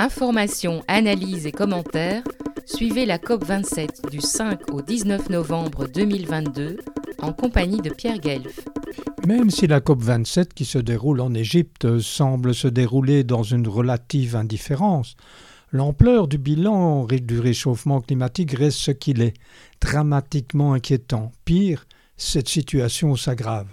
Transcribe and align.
Informations, 0.00 0.84
analyses 0.86 1.44
et 1.46 1.50
commentaires, 1.50 2.22
suivez 2.66 3.04
la 3.04 3.18
COP27 3.18 4.08
du 4.08 4.20
5 4.20 4.72
au 4.72 4.80
19 4.80 5.28
novembre 5.28 5.88
2022 5.88 6.76
en 7.20 7.32
compagnie 7.32 7.80
de 7.80 7.90
Pierre 7.90 8.20
Guelf. 8.20 8.60
Même 9.26 9.50
si 9.50 9.66
la 9.66 9.80
COP27 9.80 10.50
qui 10.54 10.66
se 10.66 10.78
déroule 10.78 11.20
en 11.20 11.34
Égypte 11.34 11.98
semble 11.98 12.54
se 12.54 12.68
dérouler 12.68 13.24
dans 13.24 13.42
une 13.42 13.66
relative 13.66 14.36
indifférence, 14.36 15.16
l'ampleur 15.72 16.28
du 16.28 16.38
bilan 16.38 17.04
du 17.06 17.40
réchauffement 17.40 18.00
climatique 18.00 18.52
reste 18.52 18.78
ce 18.78 18.92
qu'il 18.92 19.20
est, 19.20 19.34
dramatiquement 19.80 20.74
inquiétant. 20.74 21.32
Pire, 21.44 21.88
cette 22.16 22.48
situation 22.48 23.16
s'aggrave. 23.16 23.66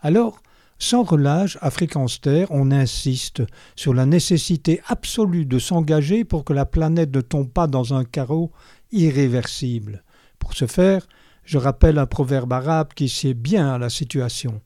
Alors, 0.00 0.40
sans 0.78 1.04
relâche, 1.04 1.56
à 1.62 1.70
Fréquence 1.70 2.20
Terre, 2.20 2.48
on 2.50 2.70
insiste 2.70 3.42
sur 3.76 3.94
la 3.94 4.04
nécessité 4.04 4.80
absolue 4.88 5.46
de 5.46 5.58
s'engager 5.58 6.24
pour 6.24 6.44
que 6.44 6.52
la 6.52 6.66
planète 6.66 7.14
ne 7.14 7.22
tombe 7.22 7.50
pas 7.50 7.66
dans 7.66 7.94
un 7.94 8.04
carreau 8.04 8.52
irréversible. 8.92 10.04
Pour 10.38 10.54
ce 10.54 10.66
faire, 10.66 11.06
je 11.44 11.58
rappelle 11.58 11.98
un 11.98 12.06
proverbe 12.06 12.52
arabe 12.52 12.88
qui 12.94 13.08
sied 13.08 13.34
bien 13.34 13.72
à 13.72 13.78
la 13.78 13.88
situation. 13.88 14.60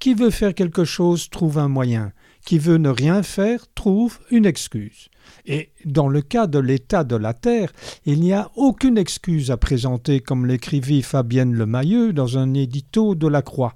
Qui 0.00 0.12
veut 0.12 0.30
faire 0.30 0.54
quelque 0.54 0.84
chose 0.84 1.30
trouve 1.30 1.58
un 1.58 1.68
moyen, 1.68 2.12
qui 2.44 2.58
veut 2.58 2.76
ne 2.76 2.90
rien 2.90 3.22
faire 3.22 3.64
trouve 3.74 4.18
une 4.30 4.44
excuse. 4.44 5.08
Et 5.46 5.70
dans 5.86 6.08
le 6.08 6.20
cas 6.20 6.46
de 6.46 6.58
l'état 6.58 7.04
de 7.04 7.16
la 7.16 7.32
Terre, 7.32 7.72
il 8.04 8.20
n'y 8.20 8.34
a 8.34 8.50
aucune 8.56 8.98
excuse 8.98 9.50
à 9.50 9.56
présenter, 9.56 10.20
comme 10.20 10.44
l'écrivit 10.44 11.00
Fabienne 11.00 11.54
Lemayeux 11.54 12.12
dans 12.12 12.36
un 12.36 12.52
édito 12.52 13.14
de 13.14 13.28
la 13.28 13.40
Croix 13.40 13.72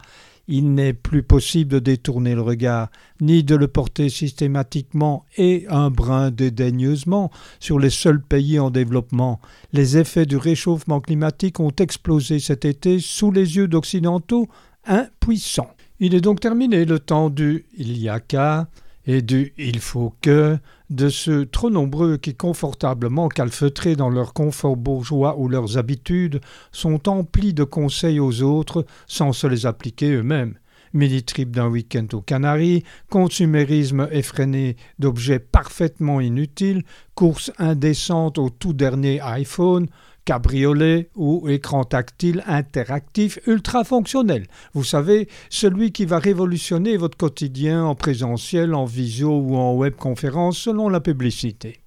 il 0.49 0.73
n'est 0.75 0.95
plus 0.95 1.23
possible 1.23 1.71
de 1.71 1.79
détourner 1.79 2.35
le 2.35 2.41
regard, 2.41 2.91
ni 3.21 3.45
de 3.45 3.55
le 3.55 3.69
porter 3.69 4.09
systématiquement 4.09 5.25
et 5.37 5.67
un 5.69 5.91
brin 5.91 6.31
dédaigneusement 6.31 7.31
sur 7.61 7.79
les 7.79 7.91
seuls 7.91 8.23
pays 8.23 8.59
en 8.59 8.71
développement. 8.71 9.41
Les 9.73 9.99
effets 9.99 10.27
du 10.27 10.37
réchauffement 10.37 11.01
climatique 11.01 11.61
ont 11.61 11.73
explosé 11.79 12.41
cet 12.41 12.65
été 12.65 12.99
sous 12.99 13.31
les 13.31 13.57
yeux 13.57 13.69
d'occidentaux 13.69 14.49
impuissants. 14.87 15.71
Il 16.01 16.15
est 16.15 16.21
donc 16.21 16.41
terminé 16.41 16.85
le 16.85 16.99
temps 16.99 17.29
du 17.29 17.67
il 17.77 17.99
y 17.99 18.09
a 18.09 18.19
qu'à 18.19 18.69
et 19.09 19.23
du 19.23 19.55
il 19.57 19.81
faut 19.81 20.15
que 20.21 20.59
de 20.91 21.09
ceux 21.09 21.47
trop 21.47 21.71
nombreux 21.71 22.19
qui, 22.19 22.35
confortablement 22.35 23.29
calfeutrés 23.29 23.97
dans 23.97 24.11
leur 24.11 24.35
confort 24.35 24.77
bourgeois 24.77 25.39
ou 25.39 25.49
leurs 25.49 25.79
habitudes, 25.79 26.41
sont 26.73 27.09
emplis 27.09 27.55
de 27.55 27.65
conseils 27.65 28.21
aux 28.21 28.43
autres 28.43 28.85
sans 29.07 29.33
se 29.33 29.47
les 29.47 29.65
appliquer 29.65 30.13
eux-mêmes. 30.13 30.59
Mini-trip 30.93 31.51
d'un 31.51 31.69
week-end 31.69 32.07
aux 32.13 32.21
Canaries, 32.21 32.85
consumérisme 33.11 34.09
effréné 34.11 34.77
d'objets 34.99 35.39
parfaitement 35.39 36.21
inutiles, 36.21 36.85
course 37.15 37.51
indécente 37.59 38.39
au 38.39 38.51
tout 38.51 38.75
dernier 38.75 39.21
iPhone, 39.21 39.89
cabriolet 40.29 41.09
ou 41.17 41.49
écran 41.49 41.85
tactile 41.85 42.45
interactif 42.47 43.39
ultra 43.47 43.83
fonctionnel. 43.83 44.47
Vous 44.75 44.85
savez, 44.85 45.27
celui 45.49 45.91
qui 45.91 46.05
va 46.05 46.19
révolutionner 46.19 46.99
votre 46.99 47.17
quotidien 47.17 47.83
en 47.85 47.95
présentiel, 47.95 48.75
en 48.75 48.85
visio 48.85 49.31
ou 49.31 49.57
en 49.57 49.75
webconférence 49.75 50.59
selon 50.59 50.91
la 50.91 51.01
publicité. 51.01 51.81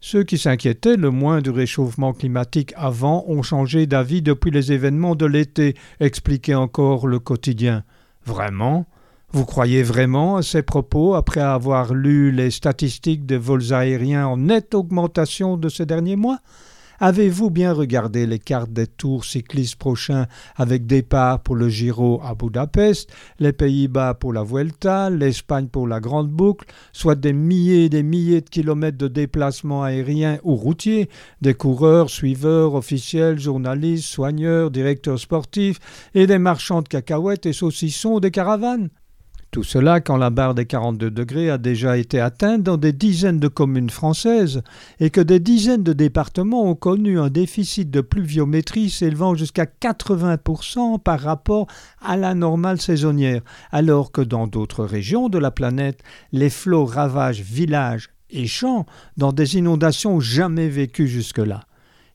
Ceux 0.00 0.24
qui 0.24 0.38
s'inquiétaient 0.38 0.96
le 0.96 1.10
moins 1.10 1.42
du 1.42 1.50
réchauffement 1.50 2.14
climatique 2.14 2.72
avant 2.74 3.22
ont 3.28 3.42
changé 3.42 3.86
d'avis 3.86 4.22
depuis 4.22 4.50
les 4.50 4.72
événements 4.72 5.14
de 5.14 5.26
l'été, 5.26 5.74
expliquait 6.00 6.54
encore 6.54 7.06
le 7.06 7.18
quotidien. 7.18 7.84
Vraiment? 8.24 8.86
Vous 9.32 9.44
croyez 9.44 9.82
vraiment 9.82 10.36
à 10.36 10.42
ces 10.42 10.62
propos 10.62 11.12
après 11.12 11.42
avoir 11.42 11.92
lu 11.92 12.32
les 12.32 12.50
statistiques 12.50 13.26
des 13.26 13.36
vols 13.36 13.74
aériens 13.74 14.26
en 14.26 14.38
nette 14.38 14.74
augmentation 14.74 15.58
de 15.58 15.68
ces 15.68 15.84
derniers 15.84 16.16
mois? 16.16 16.38
Avez-vous 17.06 17.50
bien 17.50 17.74
regardé 17.74 18.26
les 18.26 18.38
cartes 18.38 18.72
des 18.72 18.86
tours 18.86 19.26
cyclistes 19.26 19.76
prochains 19.76 20.26
avec 20.56 20.86
départ 20.86 21.42
pour 21.42 21.54
le 21.54 21.68
Giro 21.68 22.22
à 22.24 22.34
Budapest, 22.34 23.12
les 23.38 23.52
Pays-Bas 23.52 24.14
pour 24.14 24.32
la 24.32 24.42
Vuelta, 24.42 25.10
l'Espagne 25.10 25.66
pour 25.66 25.86
la 25.86 26.00
Grande 26.00 26.30
Boucle, 26.30 26.66
soit 26.94 27.14
des 27.14 27.34
milliers 27.34 27.84
et 27.84 27.88
des 27.90 28.02
milliers 28.02 28.40
de 28.40 28.48
kilomètres 28.48 28.96
de 28.96 29.08
déplacements 29.08 29.82
aériens 29.82 30.38
ou 30.44 30.54
routiers, 30.54 31.10
des 31.42 31.52
coureurs, 31.52 32.08
suiveurs, 32.08 32.72
officiels, 32.72 33.38
journalistes, 33.38 34.06
soigneurs, 34.06 34.70
directeurs 34.70 35.18
sportifs 35.18 35.80
et 36.14 36.26
des 36.26 36.38
marchands 36.38 36.80
de 36.80 36.88
cacahuètes 36.88 37.44
et 37.44 37.52
saucissons 37.52 38.18
des 38.18 38.30
caravanes? 38.30 38.88
Tout 39.54 39.62
cela 39.62 40.00
quand 40.00 40.16
la 40.16 40.30
barre 40.30 40.56
des 40.56 40.66
42 40.66 41.12
degrés 41.12 41.48
a 41.48 41.58
déjà 41.58 41.96
été 41.96 42.18
atteinte 42.18 42.64
dans 42.64 42.76
des 42.76 42.92
dizaines 42.92 43.38
de 43.38 43.46
communes 43.46 43.88
françaises 43.88 44.62
et 44.98 45.10
que 45.10 45.20
des 45.20 45.38
dizaines 45.38 45.84
de 45.84 45.92
départements 45.92 46.64
ont 46.64 46.74
connu 46.74 47.20
un 47.20 47.28
déficit 47.28 47.88
de 47.88 48.00
pluviométrie 48.00 48.90
s'élevant 48.90 49.36
jusqu'à 49.36 49.66
80% 49.66 50.98
par 50.98 51.20
rapport 51.20 51.68
à 52.02 52.16
la 52.16 52.34
normale 52.34 52.80
saisonnière, 52.80 53.42
alors 53.70 54.10
que 54.10 54.22
dans 54.22 54.48
d'autres 54.48 54.84
régions 54.84 55.28
de 55.28 55.38
la 55.38 55.52
planète, 55.52 56.00
les 56.32 56.50
flots 56.50 56.84
ravagent 56.84 57.42
villages 57.42 58.10
et 58.30 58.48
champs 58.48 58.86
dans 59.16 59.32
des 59.32 59.56
inondations 59.56 60.18
jamais 60.18 60.68
vécues 60.68 61.06
jusque-là. 61.06 61.60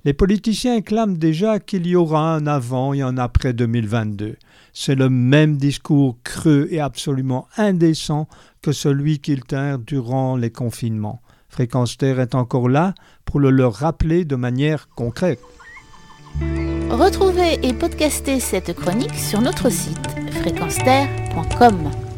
Les 0.06 0.14
politiciens 0.14 0.82
clament 0.82 1.18
déjà 1.18 1.60
qu'il 1.60 1.86
y 1.86 1.96
aura 1.96 2.34
un 2.34 2.48
avant 2.48 2.94
et 2.94 3.02
un 3.02 3.18
après 3.18 3.52
2022. 3.52 4.38
C'est 4.72 4.96
le 4.96 5.10
même 5.10 5.58
discours 5.58 6.18
creux 6.24 6.68
et 6.72 6.80
absolument 6.80 7.48
indécent 7.58 8.28
que 8.62 8.72
celui 8.72 9.20
qu'ils 9.20 9.44
tinrent 9.44 9.80
durant 9.80 10.38
les 10.38 10.52
confinements. 10.52 11.22
Fréquence 11.50 11.98
Terre 11.98 12.20
est 12.20 12.36
encore 12.36 12.70
là 12.70 12.94
pour 13.26 13.40
le 13.40 13.50
leur 13.50 13.74
rappeler 13.74 14.24
de 14.24 14.36
manière 14.36 14.88
concrète. 14.96 15.42
Retrouvez 16.90 17.60
et 17.64 17.74
podcastez 17.74 18.40
cette 18.40 18.74
chronique 18.74 19.16
sur 19.16 19.42
notre 19.42 19.70
site 19.70 20.08
fréquenceterre.com. 20.42 22.09